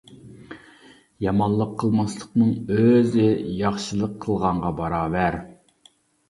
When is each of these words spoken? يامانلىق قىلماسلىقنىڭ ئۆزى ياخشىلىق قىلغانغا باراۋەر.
يامانلىق 1.25 1.75
قىلماسلىقنىڭ 1.83 2.55
ئۆزى 2.77 3.27
ياخشىلىق 3.59 4.17
قىلغانغا 4.25 4.73
باراۋەر. 4.81 5.39